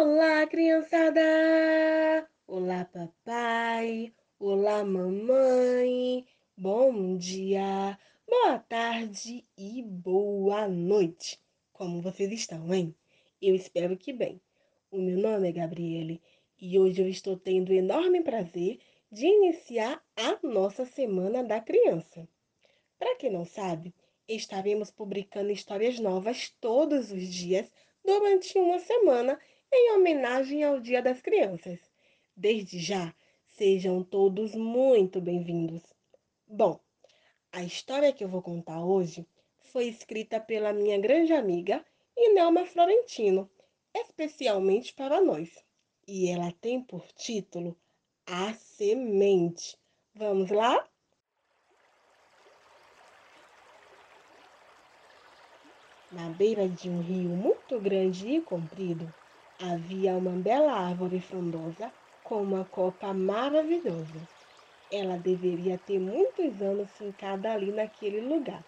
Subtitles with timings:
[0.00, 1.20] Olá, criançada!
[2.46, 4.14] Olá, papai!
[4.38, 6.24] Olá, mamãe!
[6.56, 11.40] Bom dia, boa tarde e boa noite!
[11.72, 12.94] Como vocês estão, hein?
[13.42, 14.40] Eu espero que bem.
[14.88, 16.22] O meu nome é Gabriele
[16.60, 18.78] e hoje eu estou tendo o enorme prazer
[19.10, 22.28] de iniciar a nossa Semana da Criança.
[23.00, 23.92] Para quem não sabe,
[24.28, 27.68] estaremos publicando histórias novas todos os dias
[28.04, 29.36] durante uma semana
[29.72, 31.78] em homenagem ao Dia das Crianças.
[32.34, 33.14] Desde já,
[33.48, 35.82] sejam todos muito bem-vindos.
[36.46, 36.80] Bom,
[37.52, 39.26] a história que eu vou contar hoje
[39.64, 41.84] foi escrita pela minha grande amiga
[42.16, 43.50] Inelma Florentino,
[43.94, 45.50] especialmente para nós.
[46.06, 47.76] E ela tem por título
[48.26, 49.76] A Semente.
[50.14, 50.88] Vamos lá?
[56.10, 59.12] Na beira de um rio muito grande e comprido,
[59.60, 64.28] Havia uma bela árvore frondosa com uma copa maravilhosa.
[64.88, 68.64] Ela deveria ter muitos anos fincada ali naquele lugar.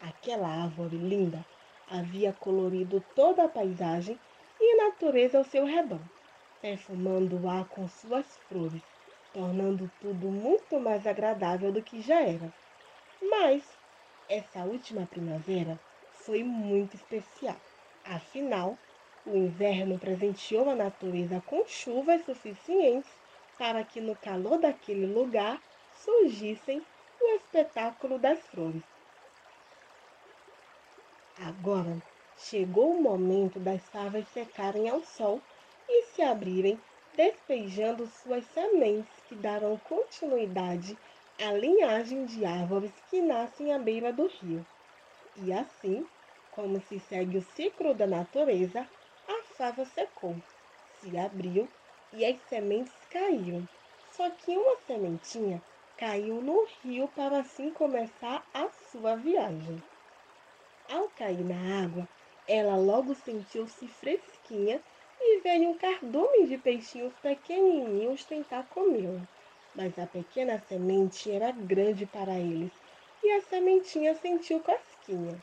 [0.00, 1.46] Aquela árvore linda
[1.86, 4.18] havia colorido toda a paisagem
[4.60, 6.04] e a natureza ao seu redor,
[6.60, 8.82] perfumando o ar com suas flores,
[9.32, 12.52] tornando tudo muito mais agradável do que já era.
[13.20, 13.78] Mas
[14.28, 15.78] essa última primavera
[16.10, 17.60] foi muito especial.
[18.04, 18.80] Afinal,
[19.24, 23.10] o inverno presenteou a natureza com chuvas suficientes
[23.56, 25.62] para que no calor daquele lugar
[25.94, 26.82] surgissem
[27.20, 28.82] o espetáculo das flores.
[31.38, 31.96] Agora
[32.36, 35.40] chegou o momento das favas secarem ao sol
[35.88, 36.78] e se abrirem,
[37.16, 40.98] despejando suas sementes que darão continuidade
[41.40, 44.66] à linhagem de árvores que nascem à beira do rio.
[45.36, 46.06] E assim,
[46.50, 48.86] como se segue o ciclo da natureza,
[49.62, 50.42] a fava secou,
[50.98, 51.68] se abriu
[52.12, 53.68] e as sementes caíram.
[54.10, 55.62] Só que uma sementinha
[55.96, 59.80] caiu no rio para assim começar a sua viagem.
[60.90, 62.08] Ao cair na água,
[62.48, 64.82] ela logo sentiu-se fresquinha
[65.20, 69.28] e veio um cardume de peixinhos pequenininhos tentar comê-la.
[69.76, 72.72] Mas a pequena semente era grande para eles
[73.22, 75.40] e a sementinha sentiu cosquinha.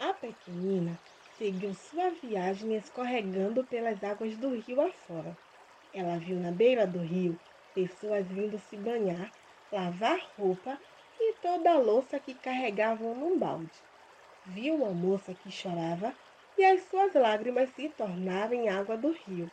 [0.00, 0.98] A pequenina
[1.42, 5.36] seguiu sua viagem escorregando pelas águas do rio afora.
[5.92, 7.36] Ela viu na beira do rio
[7.74, 9.28] pessoas vindo se banhar,
[9.72, 10.78] lavar roupa
[11.18, 13.72] e toda a louça que carregavam num balde.
[14.46, 16.14] Viu uma moça que chorava
[16.56, 19.48] e as suas lágrimas se tornaram água do rio.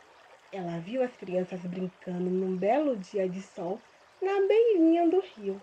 [0.52, 3.80] Ela viu as crianças brincando num belo dia de sol
[4.22, 5.60] na beirinha do rio.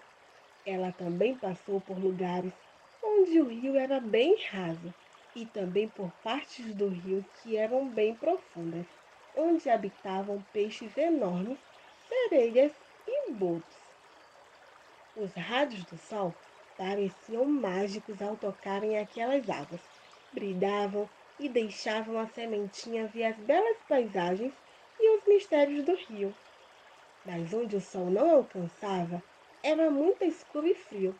[0.66, 2.52] Ela também passou por lugares
[3.02, 4.94] onde o rio era bem raso
[5.38, 8.88] e também por partes do rio que eram bem profundas,
[9.36, 11.59] onde habitavam peixes enormes,
[12.08, 12.72] sereias
[13.06, 13.78] e botos.
[15.16, 16.34] Os raios do sol
[16.76, 19.81] pareciam mágicos ao tocarem aquelas águas,
[20.34, 24.56] brilhavam e deixavam a sementinha ver as belas paisagens
[25.00, 26.34] e os mistérios do rio.
[27.24, 29.22] Mas onde o sol não alcançava,
[29.62, 31.16] era muito escuro e frio.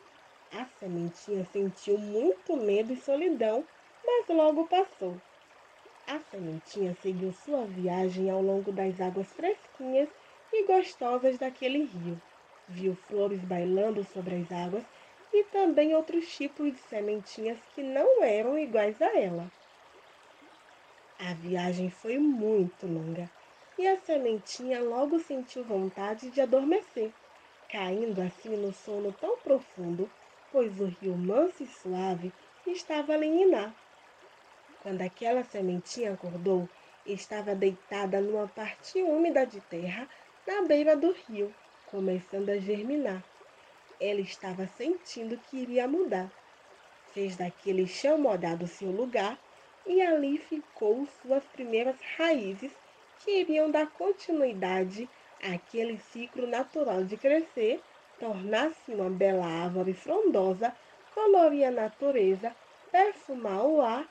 [0.54, 3.68] A sementinha sentiu muito medo e solidão
[4.08, 5.20] mas logo passou.
[6.08, 10.08] A sementinha seguiu sua viagem ao longo das águas fresquinhas
[10.54, 12.18] e gostosas daquele rio.
[12.70, 14.86] Viu flores bailando sobre as águas
[15.34, 19.52] e também outros tipos de sementinhas que não eram iguais a ela.
[21.20, 23.30] A viagem foi muito longa
[23.78, 27.12] e a sementinha logo sentiu vontade de adormecer,
[27.70, 30.10] caindo assim no sono tão profundo,
[30.54, 32.32] pois o rio manso e suave
[32.66, 33.28] estava a lhe
[34.88, 36.70] quando aquela sementinha acordou,
[37.06, 40.08] estava deitada numa parte úmida de terra
[40.48, 41.54] na beira do rio,
[41.88, 43.22] começando a germinar.
[44.00, 46.32] Ela estava sentindo que iria mudar.
[47.14, 49.38] Fez daquele chão molhado seu lugar
[49.86, 52.72] e ali ficou suas primeiras raízes
[53.26, 55.10] que iriam dar continuidade
[55.54, 57.84] àquele ciclo natural de crescer,
[58.22, 60.74] tornar-se uma bela árvore frondosa,
[61.14, 62.56] colorir a natureza,
[62.90, 64.08] perfumar o ar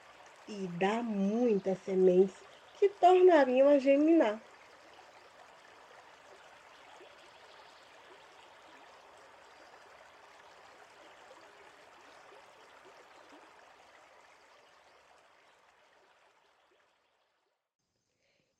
[0.47, 4.45] e dá muitas sementes que tornariam a germinar.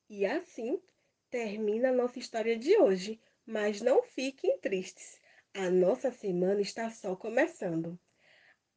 [0.09, 0.81] E assim
[1.29, 3.21] termina a nossa história de hoje.
[3.45, 5.17] Mas não fiquem tristes,
[5.53, 7.97] a nossa semana está só começando.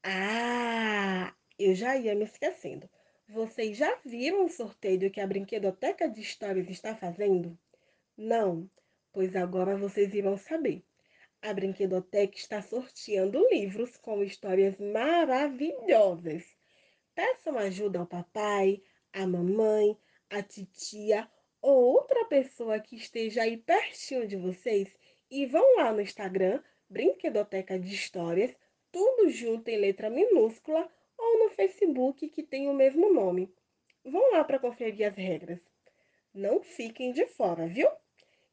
[0.05, 2.89] Ah, eu já ia me esquecendo.
[3.33, 7.57] Vocês já viram o sorteio que a Brinquedoteca de Histórias está fazendo?
[8.17, 8.69] Não?
[9.13, 10.83] Pois agora vocês irão saber.
[11.41, 16.45] A Brinquedoteca está sorteando livros com histórias maravilhosas.
[17.15, 18.83] Peçam ajuda ao papai,
[19.13, 19.97] à mamãe,
[20.29, 21.31] à titia
[21.63, 24.89] ou outra pessoa que esteja aí pertinho de vocês
[25.31, 28.53] e vão lá no Instagram, Brinquedoteca de Histórias,
[28.91, 33.53] tudo junto em letra minúscula ou no Facebook que tem o mesmo nome.
[34.05, 35.61] Vão lá para conferir as regras.
[36.33, 37.89] Não fiquem de fora, viu?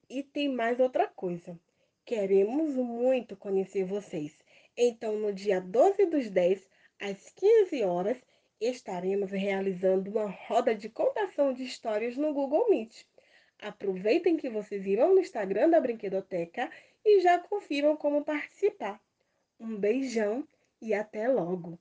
[0.10, 1.58] E tem mais outra coisa.
[2.06, 4.36] Queremos muito conhecer vocês.
[4.76, 6.68] Então, no dia 12 dos 10,
[7.00, 8.18] às 15 horas,
[8.60, 13.06] estaremos realizando uma roda de contação de histórias no Google Meet.
[13.60, 16.70] Aproveitem que vocês irão no Instagram da Brinquedoteca
[17.06, 19.02] e já confiram como participar.
[19.60, 20.48] Um beijão
[20.82, 21.80] e até logo!